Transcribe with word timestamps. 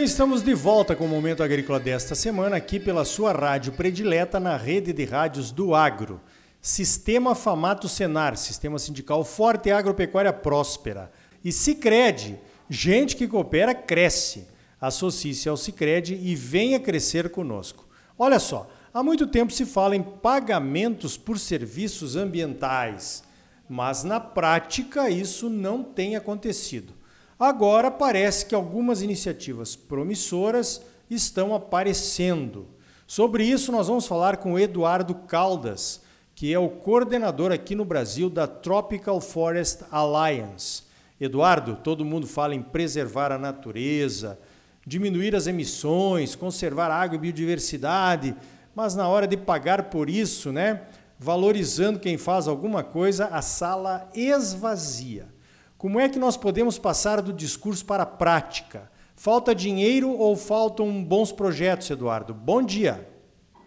bem, 0.00 0.06
estamos 0.06 0.42
de 0.42 0.54
volta 0.54 0.96
com 0.96 1.04
o 1.04 1.08
Momento 1.08 1.42
Agrícola 1.42 1.78
desta 1.78 2.14
semana, 2.14 2.56
aqui 2.56 2.80
pela 2.80 3.04
sua 3.04 3.32
rádio 3.32 3.74
predileta 3.74 4.40
na 4.40 4.56
rede 4.56 4.94
de 4.94 5.04
rádios 5.04 5.52
do 5.52 5.74
Agro. 5.74 6.22
Sistema 6.58 7.34
Famato 7.34 7.86
Senar, 7.86 8.34
Sistema 8.38 8.78
Sindical 8.78 9.22
Forte 9.24 9.68
e 9.68 9.72
Agropecuária 9.72 10.32
Próspera. 10.32 11.12
E 11.44 11.52
Cicred, 11.52 12.40
gente 12.66 13.14
que 13.14 13.28
coopera, 13.28 13.74
cresce. 13.74 14.48
Associe-se 14.80 15.50
ao 15.50 15.56
Cicred 15.58 16.14
e 16.14 16.34
venha 16.34 16.80
crescer 16.80 17.28
conosco. 17.28 17.86
Olha 18.18 18.38
só, 18.38 18.70
há 18.94 19.02
muito 19.02 19.26
tempo 19.26 19.52
se 19.52 19.66
fala 19.66 19.94
em 19.94 20.02
pagamentos 20.02 21.18
por 21.18 21.38
serviços 21.38 22.16
ambientais, 22.16 23.22
mas 23.68 24.02
na 24.02 24.18
prática 24.18 25.10
isso 25.10 25.50
não 25.50 25.84
tem 25.84 26.16
acontecido. 26.16 26.99
Agora 27.40 27.90
parece 27.90 28.44
que 28.44 28.54
algumas 28.54 29.00
iniciativas 29.00 29.74
promissoras 29.74 30.82
estão 31.08 31.54
aparecendo. 31.54 32.68
Sobre 33.06 33.44
isso, 33.44 33.72
nós 33.72 33.88
vamos 33.88 34.06
falar 34.06 34.36
com 34.36 34.58
Eduardo 34.58 35.14
Caldas, 35.14 36.02
que 36.34 36.52
é 36.52 36.58
o 36.58 36.68
coordenador 36.68 37.50
aqui 37.50 37.74
no 37.74 37.86
Brasil 37.86 38.28
da 38.28 38.46
Tropical 38.46 39.22
Forest 39.22 39.84
Alliance. 39.90 40.82
Eduardo, 41.18 41.76
todo 41.76 42.04
mundo 42.04 42.26
fala 42.26 42.54
em 42.54 42.60
preservar 42.60 43.32
a 43.32 43.38
natureza, 43.38 44.38
diminuir 44.86 45.34
as 45.34 45.46
emissões, 45.46 46.36
conservar 46.36 46.90
água 46.90 47.16
e 47.16 47.20
biodiversidade, 47.20 48.36
mas 48.74 48.94
na 48.94 49.08
hora 49.08 49.26
de 49.26 49.38
pagar 49.38 49.84
por 49.84 50.10
isso, 50.10 50.52
né, 50.52 50.82
valorizando 51.18 51.98
quem 51.98 52.18
faz 52.18 52.46
alguma 52.46 52.84
coisa, 52.84 53.28
a 53.28 53.40
sala 53.40 54.10
esvazia. 54.14 55.39
Como 55.80 55.98
é 55.98 56.10
que 56.10 56.18
nós 56.18 56.36
podemos 56.36 56.78
passar 56.78 57.22
do 57.22 57.32
discurso 57.32 57.86
para 57.86 58.02
a 58.02 58.06
prática? 58.06 58.90
Falta 59.16 59.54
dinheiro 59.54 60.10
ou 60.10 60.36
faltam 60.36 61.02
bons 61.02 61.32
projetos, 61.32 61.88
Eduardo? 61.88 62.34
Bom 62.34 62.62
dia. 62.62 63.08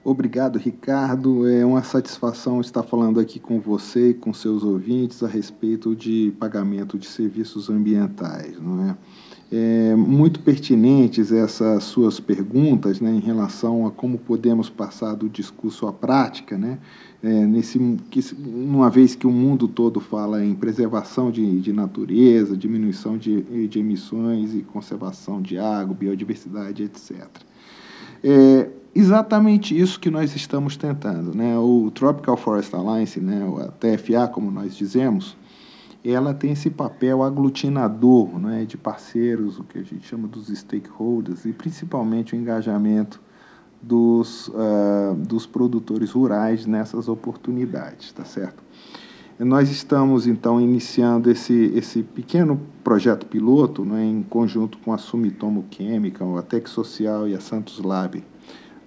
Obrigado, 0.03 0.59
Ricardo. 0.59 1.50
É 1.50 1.66
uma 1.66 1.81
satisfação 1.81 2.61
estar 2.61 2.84
falando 2.84 3.19
aqui 3.19 3.39
com 3.39 3.59
você 3.59 4.09
e 4.09 4.14
com 4.14 4.31
seus 4.31 4.61
ouvintes 4.61 5.23
a 5.23 5.28
respeito 5.28 5.95
de 5.95 6.31
pagamento 6.39 7.00
de 7.00 7.08
serviços 7.08 7.67
ambientais, 7.67 8.61
não 8.61 8.91
é? 8.91 8.97
É, 9.56 9.96
muito 9.96 10.40
pertinentes 10.40 11.32
essas 11.32 11.84
suas 11.84 12.20
perguntas 12.20 13.00
né, 13.00 13.12
em 13.12 13.20
relação 13.20 13.86
a 13.86 13.92
como 13.92 14.18
podemos 14.18 14.68
passar 14.68 15.14
do 15.14 15.30
discurso 15.30 15.86
à 15.86 15.94
prática, 15.94 16.58
né, 16.58 16.80
é, 17.22 17.46
nesse, 17.46 17.78
que, 18.09 18.20
uma 18.36 18.90
vez 18.90 19.14
que 19.14 19.28
o 19.28 19.31
mundo 19.31 19.68
todo 19.68 20.00
fala 20.00 20.44
em 20.44 20.56
preservação 20.56 21.30
de, 21.30 21.62
de 21.62 21.72
natureza, 21.72 22.58
diminuição 22.58 23.16
de, 23.16 23.68
de 23.68 23.78
emissões 23.78 24.56
e 24.56 24.64
conservação 24.64 25.40
de 25.40 25.59
água, 25.59 25.94
biodiversidade, 25.94 26.81
etc. 26.81 27.28
É 28.24 28.70
exatamente 28.96 29.80
isso 29.80 30.00
que 30.00 30.09
nós 30.09 30.36
estamos 30.36 30.76
tentando. 30.76 31.31
Né? 31.38 31.56
O 31.59 31.92
Tropical 31.92 32.38
Forest 32.38 32.76
Alliance, 32.76 33.20
né, 33.20 33.48
a 33.59 33.68
TFA, 33.68 34.28
como 34.28 34.50
nós 34.50 34.76
dizemos, 34.76 35.38
ela 36.12 36.34
tem 36.34 36.52
esse 36.52 36.70
papel 36.70 37.23
aglutinador 37.23 38.38
né, 38.38 38.66
de 38.66 38.76
parceiros, 38.78 39.58
o 39.59 39.64
que 39.64 39.80
a 39.80 39.84
gente 39.84 40.06
chama 40.06 40.28
dos 40.28 40.48
stakeholders, 40.48 41.46
e 41.46 41.54
principalmente 41.54 42.34
o 42.34 42.38
engajamento 42.38 43.22
dos, 43.82 44.50
uh, 44.50 45.16
dos 45.18 45.46
produtores 45.46 46.12
rurais 46.12 46.66
nessas 46.66 47.08
oportunidades, 47.08 48.12
tá 48.12 48.26
certo? 48.26 48.64
Nós 49.40 49.70
estamos, 49.70 50.28
então, 50.28 50.62
iniciando 50.62 51.30
esse, 51.30 51.72
esse 51.76 52.04
pequeno 52.04 52.59
projeto 52.84 53.26
piloto 53.26 53.84
né, 53.84 54.06
em 54.06 54.22
conjunto 54.24 54.78
com 54.80 54.94
a 54.94 54.97
Sumitomo 54.97 55.66
Chemical, 55.72 56.38
a 56.38 56.44
Tec 56.44 56.68
Social 56.69 57.28
e 57.28 57.34
a 57.34 57.40
Santos 57.40 57.80
Lab, 57.80 58.24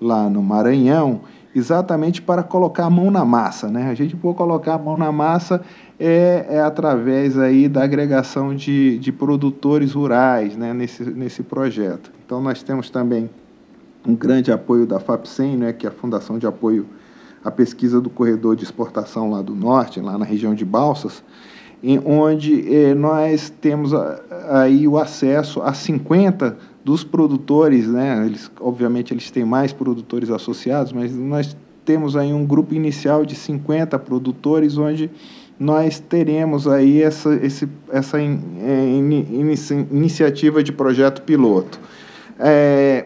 lá 0.00 0.31
no 0.31 0.43
Maranhão, 0.43 1.22
exatamente 1.56 2.21
para 2.21 2.43
colocar 2.43 2.84
a 2.84 2.91
mão 2.91 3.11
na 3.11 3.25
massa. 3.25 3.69
Né? 3.69 3.89
A 3.91 3.94
gente 3.94 4.15
for 4.17 4.34
colocar 4.34 4.75
a 4.75 4.78
mão 4.78 4.97
na 4.97 5.11
massa 5.11 5.62
é, 5.99 6.44
é 6.50 6.61
através 6.61 7.39
aí 7.39 7.67
da 7.67 7.83
agregação 7.83 8.55
de, 8.55 8.99
de 8.99 9.11
produtores 9.11 9.94
rurais 9.94 10.55
né, 10.55 10.75
nesse, 10.75 11.03
nesse 11.03 11.43
projeto. 11.43 12.12
Então, 12.25 12.43
nós 12.43 12.62
temos 12.62 12.91
também 12.91 13.31
um 14.06 14.15
grande 14.15 14.53
apoio 14.53 14.87
da 14.87 15.00
FAPSEM, 15.00 15.56
né, 15.56 15.72
que 15.72 15.87
é 15.87 15.89
a 15.89 15.93
Fundação 15.93 16.39
de 16.39 16.47
Apoio 16.47 16.87
à 17.43 17.50
Pesquisa 17.50 18.03
do 18.03 18.11
Corredor 18.11 18.55
de 18.55 18.65
Exportação 18.65 19.31
lá 19.31 19.41
do 19.41 19.55
Norte, 19.55 19.99
lá 19.99 20.19
na 20.19 20.27
região 20.27 20.55
de 20.55 20.65
Balsas, 20.65 21.25
em 21.83 21.99
onde 22.05 22.75
eh, 22.75 22.94
nós 22.94 23.49
temos 23.49 23.93
aí 24.49 24.87
o 24.87 24.99
acesso 24.99 25.62
a 25.62 25.73
50 25.73 26.56
dos 26.86 27.02
produtores, 27.02 27.88
né? 27.88 28.24
Eles, 28.24 28.48
obviamente, 28.60 29.12
eles 29.12 29.28
têm 29.28 29.44
mais 29.44 29.72
produtores 29.72 30.30
associados, 30.30 30.92
mas 30.92 31.12
nós 31.12 31.56
temos 31.84 32.16
aí 32.16 32.32
um 32.32 32.47
grupo 32.47 32.76
inicial 32.76 33.26
de 33.26 33.34
50 33.34 33.98
produtores, 33.98 34.78
onde 34.78 35.10
nós 35.58 35.98
teremos 35.98 36.69
aí 36.69 37.02
essa, 37.02 37.34
esse, 37.44 37.69
essa 37.91 38.20
in, 38.22 38.41
é, 38.60 38.86
in, 38.86 39.52
iniciativa 39.91 40.62
de 40.62 40.70
projeto 40.70 41.22
piloto. 41.22 41.80
É, 42.38 43.04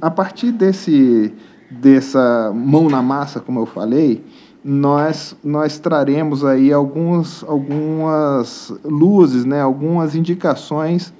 a 0.00 0.10
partir 0.12 0.52
desse, 0.52 1.34
dessa 1.72 2.52
mão 2.54 2.88
na 2.88 3.02
massa, 3.02 3.40
como 3.40 3.58
eu 3.58 3.66
falei, 3.66 4.22
nós, 4.62 5.36
nós 5.42 5.76
traremos 5.80 6.44
aí 6.44 6.72
alguns, 6.72 7.42
algumas 7.42 8.72
luzes, 8.84 9.44
né, 9.44 9.60
algumas 9.60 10.14
indicações 10.14 11.12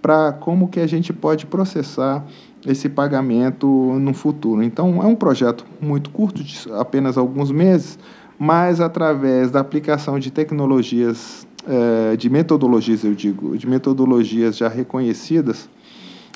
para 0.00 0.32
como 0.32 0.68
que 0.68 0.80
a 0.80 0.86
gente 0.86 1.12
pode 1.12 1.46
processar 1.46 2.24
esse 2.66 2.88
pagamento 2.88 3.66
no 3.66 4.12
futuro. 4.12 4.62
Então, 4.62 5.02
é 5.02 5.06
um 5.06 5.14
projeto 5.14 5.64
muito 5.80 6.10
curto, 6.10 6.42
de 6.42 6.58
apenas 6.72 7.16
alguns 7.16 7.50
meses, 7.50 7.98
mas 8.38 8.80
através 8.80 9.50
da 9.50 9.60
aplicação 9.60 10.18
de 10.18 10.30
tecnologias, 10.30 11.46
eh, 11.66 12.16
de 12.16 12.28
metodologias, 12.28 13.04
eu 13.04 13.14
digo, 13.14 13.56
de 13.56 13.66
metodologias 13.66 14.56
já 14.56 14.68
reconhecidas, 14.68 15.68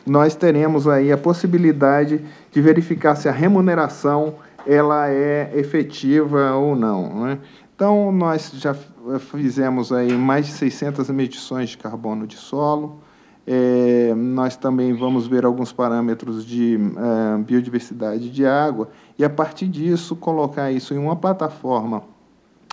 nós 0.06 0.34
teremos 0.34 0.86
aí 0.86 1.10
a 1.10 1.16
possibilidade 1.16 2.20
de 2.53 2.60
verificar 2.60 3.14
se 3.14 3.28
a 3.28 3.32
remuneração 3.32 4.34
ela 4.66 5.08
é 5.08 5.50
efetiva 5.54 6.53
ou 6.53 6.76
não. 6.76 7.24
Né? 7.24 7.38
Então, 7.74 8.12
nós 8.12 8.53
já 8.54 8.74
fizemos 9.19 9.92
aí 9.92 10.12
mais 10.12 10.47
de 10.47 10.53
600 10.53 11.08
medições 11.10 11.70
de 11.70 11.78
carbono 11.78 12.26
de 12.26 12.36
solo, 12.36 13.00
é, 13.47 14.15
nós 14.15 14.56
também 14.56 14.94
vamos 14.94 15.27
ver 15.27 15.44
alguns 15.44 15.71
parâmetros 15.71 16.47
de 16.47 16.77
uh, 16.77 17.43
biodiversidade 17.43 18.31
de 18.31 18.47
água 18.47 18.88
e, 19.19 19.25
a 19.25 19.28
partir 19.28 19.69
disso, 19.69 20.16
colocar 20.16 20.72
isso 20.72 20.94
em 20.94 20.99
uma 20.99 21.15
plataforma 21.15 22.03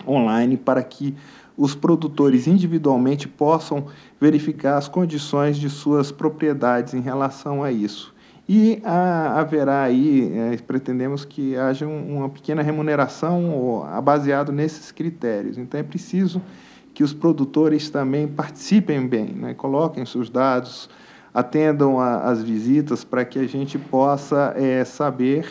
online 0.07 0.55
para 0.55 0.81
que 0.81 1.13
os 1.57 1.75
produtores 1.75 2.47
individualmente 2.47 3.27
possam 3.27 3.87
verificar 4.19 4.77
as 4.77 4.87
condições 4.87 5.57
de 5.57 5.69
suas 5.69 6.09
propriedades 6.09 6.93
em 6.93 7.01
relação 7.01 7.61
a 7.63 7.71
isso. 7.71 8.13
E 8.47 8.81
a, 8.83 9.39
haverá 9.39 9.83
aí, 9.83 10.31
é, 10.33 10.57
pretendemos 10.57 11.25
que 11.25 11.55
haja 11.57 11.85
um, 11.85 12.17
uma 12.17 12.29
pequena 12.29 12.61
remuneração 12.61 13.85
baseado 14.03 14.53
nesses 14.53 14.89
critérios. 14.89 15.57
Então, 15.57 15.79
é 15.79 15.83
preciso 15.83 16.41
que 16.93 17.03
os 17.03 17.13
produtores 17.13 17.89
também 17.89 18.27
participem 18.27 19.07
bem, 19.07 19.33
né? 19.33 19.53
coloquem 19.53 20.05
seus 20.05 20.29
dados, 20.29 20.89
atendam 21.33 21.99
as 21.99 22.43
visitas 22.43 23.03
para 23.03 23.23
que 23.23 23.39
a 23.39 23.47
gente 23.47 23.77
possa 23.77 24.53
é, 24.57 24.83
saber 24.83 25.47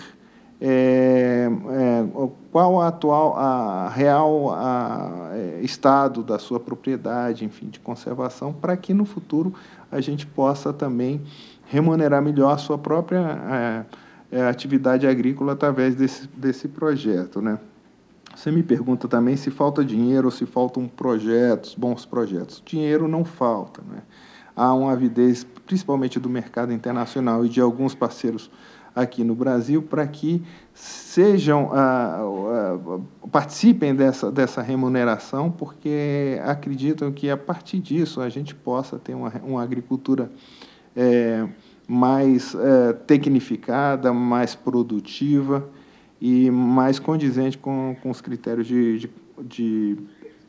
é, 0.61 1.49
é, 1.49 2.29
qual 2.53 2.81
a 2.83 2.89
atual, 2.89 3.35
a 3.37 3.89
real 3.89 4.53
a, 4.53 5.31
é, 5.33 5.61
estado 5.63 6.23
da 6.23 6.39
sua 6.39 6.61
propriedade, 6.61 7.45
enfim, 7.45 7.69
de 7.69 7.81
conservação, 7.81 8.53
para 8.53 8.77
que 8.77 8.93
no 8.93 9.07
futuro 9.07 9.55
a 9.91 10.01
gente 10.01 10.27
possa 10.27 10.73
também 10.73 11.23
remunerar 11.65 12.21
melhor 12.21 12.53
a 12.53 12.59
sua 12.59 12.77
própria 12.77 13.87
é, 14.31 14.39
é, 14.39 14.47
atividade 14.47 15.07
agrícola 15.07 15.55
através 15.55 15.95
desse, 15.95 16.29
desse 16.29 16.69
projeto, 16.69 17.41
né? 17.41 17.59
Você 18.41 18.51
me 18.51 18.63
pergunta 18.63 19.07
também 19.07 19.37
se 19.37 19.51
falta 19.51 19.85
dinheiro 19.85 20.29
ou 20.29 20.31
se 20.31 20.47
faltam 20.47 20.89
projetos, 20.89 21.75
bons 21.75 22.07
projetos. 22.07 22.63
Dinheiro 22.65 23.07
não 23.07 23.23
falta. 23.23 23.83
Né? 23.83 24.01
Há 24.57 24.73
uma 24.73 24.93
avidez, 24.93 25.47
principalmente 25.67 26.19
do 26.19 26.31
mercado 26.31 26.73
internacional 26.73 27.45
e 27.45 27.51
de 27.51 27.61
alguns 27.61 27.95
parceiros 27.95 28.51
aqui 28.97 29.23
no 29.23 29.35
Brasil, 29.35 29.83
para 29.83 30.07
que 30.07 30.43
sejam 30.73 31.69
ah, 31.75 32.23
ah, 32.23 33.29
participem 33.31 33.95
dessa, 33.95 34.33
dessa 34.33 34.63
remuneração, 34.63 35.51
porque 35.51 36.41
acreditam 36.43 37.13
que 37.13 37.29
a 37.29 37.37
partir 37.37 37.79
disso 37.79 38.23
a 38.23 38.31
gente 38.31 38.55
possa 38.55 38.99
ter 38.99 39.13
uma, 39.15 39.31
uma 39.45 39.63
agricultura 39.63 40.33
é, 40.97 41.47
mais 41.87 42.55
é, 42.55 42.95
tecnificada, 42.95 44.15
mais 44.15 44.55
produtiva 44.55 45.69
e 46.21 46.51
mais 46.51 46.99
condizente 46.99 47.57
com, 47.57 47.97
com 48.03 48.11
os 48.11 48.21
critérios 48.21 48.67
de, 48.67 48.99
de, 48.99 49.11
de 49.39 49.97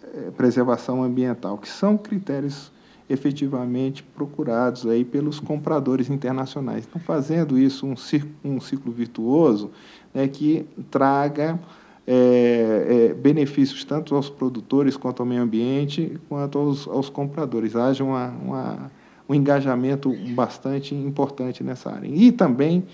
eh, 0.03 0.31
preservação 0.35 1.03
ambiental, 1.03 1.57
que 1.57 1.69
são 1.69 1.97
critérios 1.97 2.71
efetivamente 3.09 4.03
procurados 4.03 4.85
aí 4.85 5.03
pelos 5.03 5.39
compradores 5.39 6.09
internacionais. 6.09 6.85
Então, 6.87 7.01
fazendo 7.01 7.57
isso 7.59 7.85
um 7.85 7.95
ciclo, 7.95 8.29
um 8.43 8.59
ciclo 8.59 8.91
virtuoso 8.91 9.69
né, 10.13 10.27
que 10.27 10.65
traga 10.89 11.59
é, 12.07 13.09
é, 13.09 13.13
benefícios 13.13 13.83
tanto 13.83 14.15
aos 14.15 14.29
produtores 14.29 14.97
quanto 14.97 15.21
ao 15.21 15.25
meio 15.25 15.41
ambiente, 15.41 16.19
quanto 16.27 16.57
aos, 16.57 16.87
aos 16.87 17.09
compradores. 17.09 17.75
Haja 17.75 18.03
uma, 18.03 18.29
uma, 18.29 18.91
um 19.27 19.35
engajamento 19.35 20.13
bastante 20.33 20.95
importante 20.95 21.63
nessa 21.63 21.91
área. 21.91 22.07
E 22.07 22.31
também, 22.31 22.85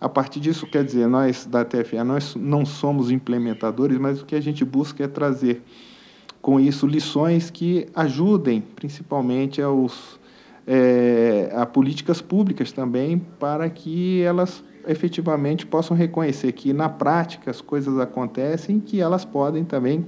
a 0.00 0.08
partir 0.08 0.40
disso, 0.40 0.66
quer 0.66 0.84
dizer, 0.84 1.08
nós 1.08 1.44
da 1.44 1.64
TFA, 1.64 2.04
nós 2.04 2.34
não 2.36 2.64
somos 2.64 3.10
implementadores, 3.10 3.98
mas 3.98 4.22
o 4.22 4.26
que 4.26 4.36
a 4.36 4.40
gente 4.40 4.64
busca 4.64 5.04
é 5.04 5.08
trazer 5.08 5.62
com 6.40 6.60
isso 6.60 6.86
lições 6.86 7.50
que 7.50 7.88
ajudem 7.94 8.60
principalmente 8.60 9.60
aos, 9.60 10.18
é, 10.66 11.50
a 11.54 11.66
políticas 11.66 12.22
públicas 12.22 12.70
também 12.70 13.18
para 13.40 13.68
que 13.68 14.22
elas 14.22 14.62
efetivamente 14.86 15.66
possam 15.66 15.96
reconhecer 15.96 16.52
que 16.52 16.72
na 16.72 16.88
prática 16.88 17.50
as 17.50 17.60
coisas 17.60 17.98
acontecem 17.98 18.76
e 18.76 18.80
que 18.80 19.00
elas 19.00 19.24
podem 19.24 19.64
também 19.64 20.06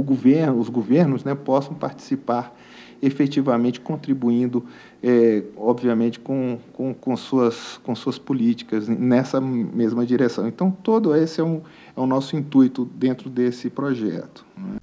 governo, 0.00 0.60
os 0.60 0.68
governos, 0.68 1.24
né, 1.24 1.34
possam 1.34 1.74
participar 1.74 2.56
efetivamente 3.02 3.80
contribuindo, 3.80 4.64
é, 5.02 5.42
obviamente, 5.56 6.20
com, 6.20 6.56
com, 6.72 6.94
com, 6.94 7.16
suas, 7.16 7.78
com 7.82 7.96
suas 7.96 8.16
políticas 8.16 8.86
nessa 8.86 9.40
mesma 9.40 10.06
direção. 10.06 10.46
Então, 10.46 10.70
todo 10.70 11.14
esse 11.16 11.40
é, 11.40 11.44
um, 11.44 11.62
é 11.96 12.00
o 12.00 12.06
nosso 12.06 12.36
intuito 12.36 12.84
dentro 12.94 13.28
desse 13.28 13.68
projeto. 13.68 14.46
Né? 14.56 14.76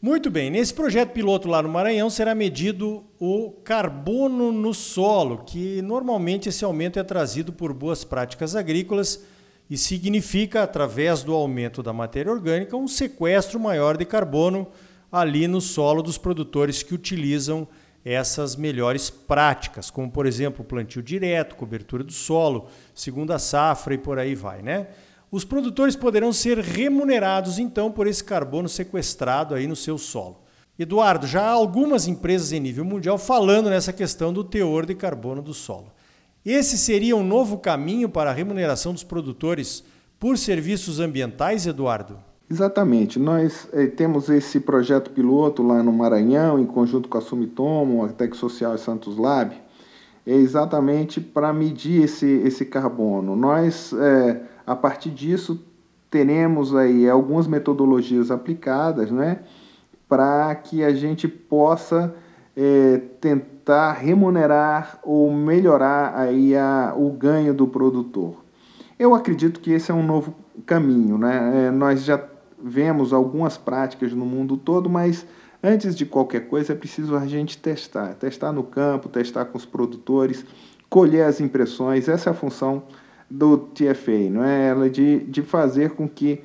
Muito 0.00 0.30
bem, 0.30 0.48
nesse 0.48 0.72
projeto 0.72 1.10
piloto 1.10 1.48
lá 1.48 1.60
no 1.60 1.68
Maranhão 1.68 2.08
será 2.08 2.32
medido 2.32 3.02
o 3.18 3.50
carbono 3.64 4.52
no 4.52 4.72
solo, 4.72 5.38
que 5.38 5.82
normalmente 5.82 6.48
esse 6.48 6.64
aumento 6.64 7.00
é 7.00 7.02
trazido 7.02 7.52
por 7.52 7.74
boas 7.74 8.04
práticas 8.04 8.54
agrícolas 8.54 9.26
e 9.70 9.76
significa, 9.76 10.62
através 10.62 11.22
do 11.22 11.34
aumento 11.34 11.82
da 11.82 11.92
matéria 11.92 12.32
orgânica, 12.32 12.76
um 12.76 12.88
sequestro 12.88 13.60
maior 13.60 13.96
de 13.96 14.04
carbono 14.04 14.66
ali 15.12 15.46
no 15.46 15.60
solo 15.60 16.02
dos 16.02 16.16
produtores 16.16 16.82
que 16.82 16.94
utilizam 16.94 17.66
essas 18.04 18.56
melhores 18.56 19.10
práticas, 19.10 19.90
como 19.90 20.10
por 20.10 20.24
exemplo 20.24 20.64
plantio 20.64 21.02
direto, 21.02 21.56
cobertura 21.56 22.02
do 22.02 22.12
solo, 22.12 22.68
segunda 22.94 23.38
safra 23.38 23.94
e 23.94 23.98
por 23.98 24.18
aí 24.18 24.34
vai, 24.34 24.62
né? 24.62 24.86
Os 25.30 25.44
produtores 25.44 25.94
poderão 25.94 26.32
ser 26.32 26.58
remunerados 26.58 27.58
então 27.58 27.92
por 27.92 28.06
esse 28.06 28.24
carbono 28.24 28.68
sequestrado 28.68 29.54
aí 29.54 29.66
no 29.66 29.76
seu 29.76 29.98
solo. 29.98 30.40
Eduardo, 30.78 31.26
já 31.26 31.42
há 31.42 31.50
algumas 31.50 32.06
empresas 32.06 32.52
em 32.52 32.60
nível 32.60 32.84
mundial 32.84 33.18
falando 33.18 33.68
nessa 33.68 33.92
questão 33.92 34.32
do 34.32 34.42
teor 34.42 34.86
de 34.86 34.94
carbono 34.94 35.42
do 35.42 35.52
solo. 35.52 35.92
Esse 36.44 36.78
seria 36.78 37.16
um 37.16 37.24
novo 37.24 37.58
caminho 37.58 38.08
para 38.08 38.30
a 38.30 38.32
remuneração 38.32 38.92
dos 38.92 39.04
produtores 39.04 39.84
por 40.18 40.38
serviços 40.38 41.00
ambientais, 41.00 41.66
Eduardo? 41.66 42.18
Exatamente. 42.50 43.18
Nós 43.18 43.68
eh, 43.72 43.86
temos 43.86 44.28
esse 44.28 44.60
projeto 44.60 45.10
piloto 45.10 45.62
lá 45.62 45.82
no 45.82 45.92
Maranhão, 45.92 46.58
em 46.58 46.66
conjunto 46.66 47.08
com 47.08 47.18
a 47.18 47.20
Sumitomo, 47.20 48.04
a 48.04 48.08
Tec 48.08 48.34
Social 48.34 48.74
e 48.74 48.78
Santos 48.78 49.18
Lab, 49.18 49.54
é 50.26 50.34
exatamente 50.34 51.20
para 51.20 51.52
medir 51.52 52.04
esse, 52.04 52.26
esse 52.26 52.64
carbono. 52.64 53.36
Nós 53.36 53.92
eh, 53.92 54.40
a 54.68 54.76
partir 54.76 55.08
disso, 55.08 55.64
teremos 56.10 56.76
aí 56.76 57.08
algumas 57.08 57.46
metodologias 57.46 58.30
aplicadas, 58.30 59.10
né, 59.10 59.40
para 60.06 60.54
que 60.56 60.84
a 60.84 60.92
gente 60.92 61.26
possa 61.26 62.14
é, 62.60 63.00
tentar 63.20 63.92
remunerar 63.92 64.98
ou 65.04 65.32
melhorar 65.32 66.18
aí 66.18 66.56
a, 66.56 66.92
o 66.96 67.08
ganho 67.12 67.54
do 67.54 67.68
produtor. 67.68 68.44
Eu 68.98 69.14
acredito 69.14 69.60
que 69.60 69.70
esse 69.70 69.92
é 69.92 69.94
um 69.94 70.04
novo 70.04 70.34
caminho, 70.66 71.16
né? 71.16 71.68
É, 71.68 71.70
nós 71.70 72.02
já 72.02 72.20
vemos 72.60 73.12
algumas 73.12 73.56
práticas 73.56 74.12
no 74.12 74.26
mundo 74.26 74.56
todo, 74.56 74.90
mas 74.90 75.24
antes 75.62 75.94
de 75.94 76.04
qualquer 76.04 76.48
coisa 76.48 76.72
é 76.72 76.76
preciso 76.76 77.14
a 77.14 77.28
gente 77.28 77.56
testar, 77.58 78.14
testar 78.14 78.50
no 78.50 78.64
campo, 78.64 79.08
testar 79.08 79.44
com 79.44 79.56
os 79.56 79.64
produtores, 79.64 80.44
colher 80.90 81.26
as 81.26 81.40
impressões. 81.40 82.08
Essa 82.08 82.30
é 82.30 82.32
a 82.32 82.34
função 82.34 82.82
do 83.30 83.56
TFA, 83.56 84.30
não 84.32 84.42
é? 84.42 84.66
Ela 84.66 84.90
de, 84.90 85.20
de 85.20 85.42
fazer 85.42 85.90
com 85.90 86.08
que 86.08 86.42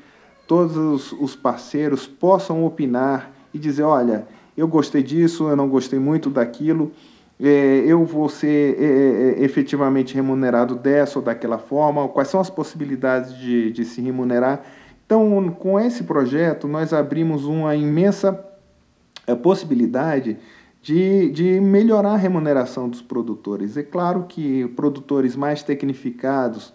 todos 0.47 0.77
os, 0.77 1.11
os 1.13 1.35
parceiros 1.35 2.05
possam 2.05 2.63
opinar 2.63 3.31
e 3.51 3.57
dizer, 3.57 3.81
olha, 3.81 4.27
eu 4.55 4.67
gostei 4.67 5.03
disso, 5.03 5.49
eu 5.49 5.55
não 5.55 5.67
gostei 5.67 5.99
muito 5.99 6.29
daquilo, 6.29 6.91
é, 7.39 7.83
eu 7.85 8.05
vou 8.05 8.29
ser 8.29 8.77
é, 8.79 8.85
é, 8.85 9.41
é 9.41 9.43
efetivamente 9.43 10.15
remunerado 10.15 10.75
dessa 10.75 11.19
ou 11.19 11.25
daquela 11.25 11.57
forma, 11.57 12.07
quais 12.07 12.27
são 12.27 12.39
as 12.39 12.49
possibilidades 12.49 13.35
de, 13.37 13.71
de 13.71 13.83
se 13.83 14.01
remunerar. 14.01 14.63
Então, 15.05 15.51
com 15.51 15.79
esse 15.79 16.03
projeto, 16.03 16.67
nós 16.67 16.93
abrimos 16.93 17.45
uma 17.45 17.75
imensa 17.75 18.39
é, 19.27 19.35
possibilidade 19.35 20.37
de, 20.81 21.29
de 21.31 21.59
melhorar 21.59 22.13
a 22.13 22.17
remuneração 22.17 22.89
dos 22.89 23.01
produtores. 23.01 23.77
É 23.77 23.83
claro 23.83 24.25
que 24.27 24.67
produtores 24.69 25.35
mais 25.35 25.63
tecnificados, 25.63 26.73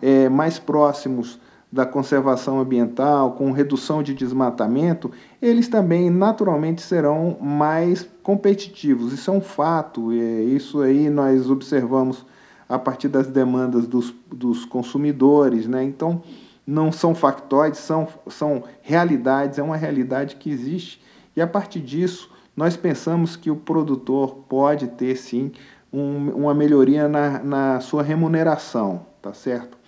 é, 0.00 0.28
mais 0.28 0.58
próximos 0.58 1.38
da 1.72 1.86
conservação 1.86 2.58
ambiental, 2.58 3.32
com 3.32 3.52
redução 3.52 4.02
de 4.02 4.12
desmatamento, 4.12 5.10
eles 5.40 5.68
também 5.68 6.10
naturalmente 6.10 6.82
serão 6.82 7.36
mais 7.40 8.08
competitivos. 8.22 9.12
Isso 9.12 9.30
é 9.30 9.34
um 9.34 9.40
fato, 9.40 10.10
é, 10.12 10.42
isso 10.42 10.80
aí 10.80 11.08
nós 11.08 11.48
observamos 11.48 12.26
a 12.68 12.78
partir 12.78 13.08
das 13.08 13.28
demandas 13.28 13.86
dos, 13.86 14.12
dos 14.32 14.64
consumidores. 14.64 15.66
Né? 15.68 15.84
Então, 15.84 16.22
não 16.66 16.90
são 16.90 17.14
factóides, 17.14 17.80
são, 17.80 18.08
são 18.28 18.64
realidades, 18.82 19.58
é 19.58 19.62
uma 19.62 19.76
realidade 19.76 20.36
que 20.36 20.50
existe, 20.50 21.02
e 21.36 21.40
a 21.40 21.46
partir 21.46 21.80
disso 21.80 22.30
nós 22.56 22.76
pensamos 22.76 23.36
que 23.36 23.50
o 23.50 23.56
produtor 23.56 24.44
pode 24.48 24.88
ter 24.88 25.16
sim 25.16 25.52
um, 25.92 26.30
uma 26.30 26.54
melhoria 26.54 27.08
na, 27.08 27.38
na 27.42 27.80
sua 27.80 28.02
remuneração, 28.02 29.06
tá 29.22 29.32
certo? 29.32 29.78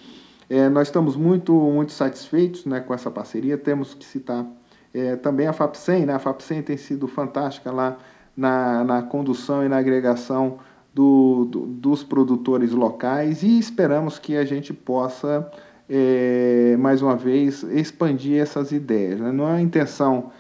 É, 0.49 0.69
nós 0.69 0.89
estamos 0.89 1.17
muito, 1.17 1.53
muito 1.53 1.93
satisfeitos 1.93 2.65
né, 2.67 2.81
com 2.81 2.93
essa 2.93 3.11
parceria, 3.11 3.57
temos 3.57 3.95
que 3.95 4.05
citar 4.05 4.47
é, 4.95 5.17
também 5.17 5.47
a 5.47 5.53
FAPSEM, 5.53 6.07
né? 6.07 6.15
a 6.15 6.19
FAPSEM 6.19 6.63
tem 6.63 6.77
sido 6.77 7.09
fantástica 7.09 7.71
lá 7.71 7.97
na, 8.37 8.85
na 8.85 9.03
condução 9.03 9.65
e 9.65 9.69
na 9.69 9.79
agregação 9.79 10.59
do, 10.95 11.47
do, 11.47 11.61
dos 11.67 12.05
produtores 12.05 12.73
locais 12.73 13.43
e 13.43 13.59
esperamos 13.59 14.19
que 14.19 14.37
a 14.37 14.45
gente 14.45 14.73
possa, 14.75 15.51
é, 15.89 16.77
mais 16.79 17.01
uma 17.01 17.17
vez, 17.17 17.63
expandir 17.63 18.41
essas 18.41 18.73
ideias. 18.73 19.19
Né? 19.19 19.33
Não 19.33 19.49
é 19.49 19.57
a 19.57 19.61
intenção 19.61 20.31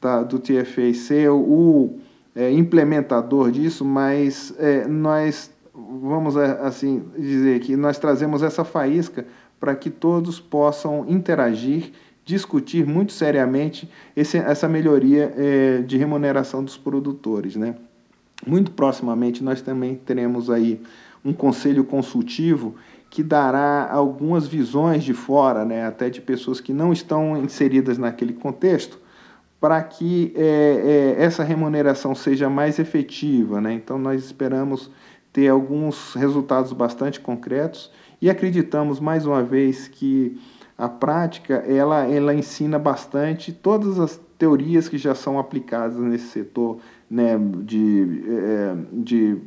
da, 0.00 0.22
do 0.22 0.38
TFA 0.38 0.94
ser 0.94 1.28
o 1.30 1.98
é, 2.34 2.50
implementador 2.50 3.50
disso, 3.50 3.84
mas 3.84 4.54
é, 4.58 4.86
nós 4.86 5.50
vamos 5.74 6.36
é, 6.36 6.58
assim 6.62 7.04
dizer 7.16 7.60
que 7.60 7.76
nós 7.76 7.98
trazemos 7.98 8.42
essa 8.42 8.64
faísca 8.64 9.26
para 9.58 9.74
que 9.74 9.90
todos 9.90 10.38
possam 10.40 11.04
interagir, 11.08 11.92
discutir 12.24 12.86
muito 12.86 13.12
seriamente 13.12 13.88
esse, 14.14 14.36
essa 14.38 14.68
melhoria 14.68 15.32
é, 15.36 15.78
de 15.82 15.96
remuneração 15.96 16.62
dos 16.62 16.76
produtores, 16.76 17.56
né? 17.56 17.74
Muito 18.46 18.70
proximamente 18.70 19.42
nós 19.42 19.60
também 19.60 19.96
teremos 19.96 20.48
aí 20.48 20.80
um 21.24 21.32
conselho 21.32 21.84
consultivo 21.84 22.76
que 23.10 23.22
dará 23.22 23.88
algumas 23.90 24.46
visões 24.46 25.02
de 25.02 25.14
fora, 25.14 25.64
né, 25.64 25.86
até 25.86 26.10
de 26.10 26.20
pessoas 26.20 26.60
que 26.60 26.72
não 26.72 26.92
estão 26.92 27.36
inseridas 27.36 27.96
naquele 27.96 28.34
contexto, 28.34 28.98
para 29.60 29.82
que 29.82 30.32
é, 30.36 31.16
é, 31.18 31.24
essa 31.24 31.42
remuneração 31.42 32.14
seja 32.14 32.48
mais 32.48 32.78
efetiva. 32.78 33.60
Né? 33.60 33.72
Então, 33.72 33.98
nós 33.98 34.24
esperamos 34.24 34.90
ter 35.32 35.48
alguns 35.48 36.14
resultados 36.14 36.72
bastante 36.72 37.18
concretos 37.18 37.90
e 38.20 38.28
acreditamos, 38.28 39.00
mais 39.00 39.26
uma 39.26 39.42
vez, 39.42 39.88
que 39.88 40.40
a 40.76 40.88
prática 40.88 41.54
ela, 41.54 42.06
ela 42.06 42.34
ensina 42.34 42.78
bastante 42.78 43.52
todas 43.52 43.98
as 43.98 44.20
teorias 44.38 44.88
que 44.88 44.96
já 44.96 45.14
são 45.14 45.38
aplicadas 45.38 45.98
nesse 45.98 46.28
setor 46.28 46.78
né, 47.10 47.36
de, 47.64 48.22
é, 48.28 48.76
de, 48.92 49.38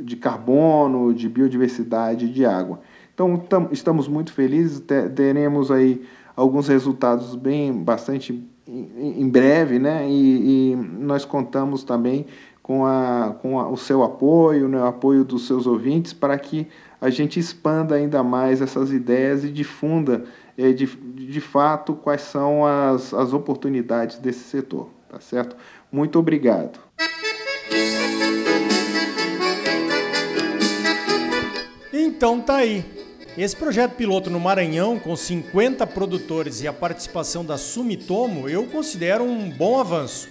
de 0.00 0.16
carbono, 0.16 1.12
de 1.12 1.28
biodiversidade 1.28 2.32
de 2.32 2.46
água. 2.46 2.80
Então, 3.14 3.36
tam, 3.36 3.68
estamos 3.70 4.08
muito 4.08 4.32
felizes, 4.32 4.82
teremos 5.14 5.70
aí 5.70 6.02
alguns 6.34 6.68
resultados 6.68 7.34
bem 7.34 7.72
bastante 7.72 8.42
em 8.66 9.28
breve, 9.28 9.78
né? 9.78 10.08
E, 10.08 10.72
e, 10.72 10.76
nós 10.76 11.24
contamos 11.24 11.82
também 11.82 12.26
com, 12.70 12.86
a, 12.86 13.34
com 13.42 13.58
a, 13.58 13.68
o 13.68 13.76
seu 13.76 14.04
apoio, 14.04 14.68
né, 14.68 14.78
o 14.78 14.86
apoio 14.86 15.24
dos 15.24 15.48
seus 15.48 15.66
ouvintes, 15.66 16.12
para 16.12 16.38
que 16.38 16.68
a 17.00 17.10
gente 17.10 17.40
expanda 17.40 17.96
ainda 17.96 18.22
mais 18.22 18.62
essas 18.62 18.92
ideias 18.92 19.42
e 19.42 19.48
difunda 19.48 20.24
é, 20.56 20.70
de, 20.70 20.86
de 20.86 21.40
fato 21.40 21.94
quais 21.94 22.20
são 22.20 22.64
as, 22.64 23.12
as 23.12 23.32
oportunidades 23.32 24.18
desse 24.18 24.44
setor. 24.44 24.88
Tá 25.08 25.18
certo? 25.18 25.56
Muito 25.90 26.16
obrigado. 26.16 26.78
Então 31.92 32.40
tá 32.40 32.58
aí. 32.58 32.84
Esse 33.36 33.56
projeto 33.56 33.96
piloto 33.96 34.30
no 34.30 34.38
Maranhão, 34.38 34.96
com 34.96 35.16
50 35.16 35.84
produtores 35.88 36.62
e 36.62 36.68
a 36.68 36.72
participação 36.72 37.44
da 37.44 37.58
Sumitomo, 37.58 38.48
eu 38.48 38.64
considero 38.66 39.24
um 39.24 39.50
bom 39.50 39.80
avanço 39.80 40.28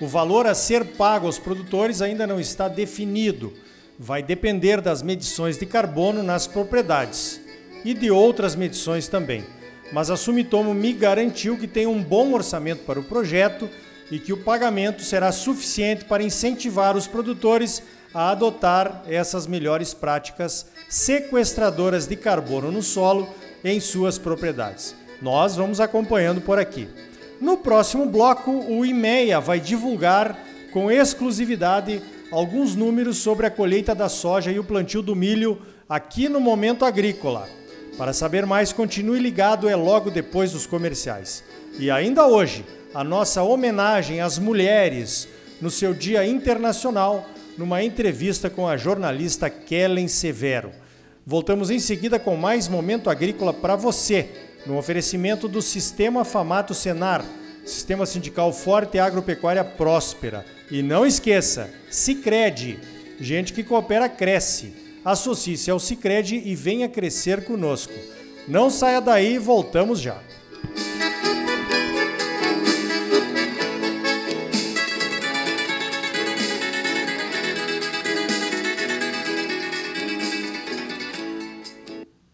o 0.00 0.06
valor 0.06 0.46
a 0.46 0.54
ser 0.54 0.84
pago 0.84 1.26
aos 1.26 1.38
produtores 1.38 2.00
ainda 2.00 2.26
não 2.26 2.38
está 2.38 2.68
definido. 2.68 3.52
Vai 3.98 4.22
depender 4.22 4.80
das 4.80 5.02
medições 5.02 5.58
de 5.58 5.66
carbono 5.66 6.22
nas 6.22 6.46
propriedades 6.46 7.40
e 7.84 7.92
de 7.92 8.10
outras 8.10 8.54
medições 8.54 9.08
também. 9.08 9.44
Mas 9.92 10.10
a 10.10 10.16
Sumitomo 10.16 10.72
me 10.72 10.92
garantiu 10.92 11.56
que 11.56 11.66
tem 11.66 11.86
um 11.86 12.02
bom 12.02 12.32
orçamento 12.32 12.84
para 12.84 13.00
o 13.00 13.04
projeto 13.04 13.68
e 14.10 14.18
que 14.18 14.32
o 14.32 14.36
pagamento 14.36 15.02
será 15.02 15.32
suficiente 15.32 16.04
para 16.04 16.22
incentivar 16.22 16.96
os 16.96 17.06
produtores 17.06 17.82
a 18.14 18.30
adotar 18.30 19.02
essas 19.06 19.46
melhores 19.46 19.92
práticas 19.92 20.66
sequestradoras 20.88 22.06
de 22.06 22.16
carbono 22.16 22.70
no 22.70 22.82
solo 22.82 23.28
em 23.64 23.80
suas 23.80 24.16
propriedades. 24.16 24.94
Nós 25.20 25.56
vamos 25.56 25.80
acompanhando 25.80 26.40
por 26.40 26.58
aqui. 26.58 26.88
No 27.40 27.56
próximo 27.56 28.06
bloco, 28.06 28.50
o 28.50 28.84
IMEA 28.84 29.40
vai 29.40 29.60
divulgar 29.60 30.38
com 30.72 30.90
exclusividade 30.90 32.02
alguns 32.30 32.74
números 32.74 33.18
sobre 33.18 33.46
a 33.46 33.50
colheita 33.50 33.94
da 33.94 34.08
soja 34.08 34.50
e 34.50 34.58
o 34.58 34.64
plantio 34.64 35.00
do 35.00 35.14
milho 35.14 35.60
aqui 35.88 36.28
no 36.28 36.40
Momento 36.40 36.84
Agrícola. 36.84 37.48
Para 37.96 38.12
saber 38.12 38.44
mais, 38.44 38.72
continue 38.72 39.18
ligado, 39.18 39.68
é 39.68 39.76
logo 39.76 40.10
depois 40.10 40.52
dos 40.52 40.66
comerciais. 40.66 41.42
E 41.78 41.90
ainda 41.90 42.26
hoje, 42.26 42.64
a 42.94 43.02
nossa 43.04 43.42
homenagem 43.42 44.20
às 44.20 44.38
mulheres 44.38 45.28
no 45.60 45.70
seu 45.70 45.94
Dia 45.94 46.26
Internacional 46.26 47.26
numa 47.56 47.82
entrevista 47.82 48.48
com 48.48 48.68
a 48.68 48.76
jornalista 48.76 49.50
Kellen 49.50 50.06
Severo. 50.06 50.70
Voltamos 51.26 51.70
em 51.70 51.78
seguida 51.78 52.18
com 52.18 52.36
mais 52.36 52.68
momento 52.68 53.10
agrícola 53.10 53.52
para 53.52 53.74
você, 53.76 54.30
no 54.66 54.76
oferecimento 54.76 55.48
do 55.48 55.62
Sistema 55.62 56.24
Famato 56.24 56.74
Senar, 56.74 57.24
Sistema 57.64 58.06
Sindical 58.06 58.52
Forte 58.52 58.96
e 58.96 59.00
Agropecuária 59.00 59.64
Próspera. 59.64 60.44
E 60.70 60.82
não 60.82 61.06
esqueça, 61.06 61.70
Sicredi, 61.90 62.78
gente 63.20 63.52
que 63.52 63.64
coopera 63.64 64.08
cresce. 64.08 64.72
Associe-se 65.04 65.70
ao 65.70 65.78
Sicredi 65.78 66.42
e 66.44 66.54
venha 66.54 66.88
crescer 66.88 67.44
conosco. 67.44 67.94
Não 68.46 68.70
saia 68.70 69.00
daí, 69.00 69.38
voltamos 69.38 70.00
já. 70.00 70.18